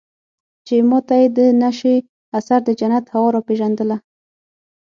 چې 0.65 0.75
ما 0.89 0.99
ته 1.07 1.15
يې 1.21 1.27
د 1.37 1.39
نشې 1.61 1.95
اثر 2.37 2.59
د 2.67 2.69
جنت 2.79 3.05
هوا 3.13 3.29
راپېژندله. 3.35 3.97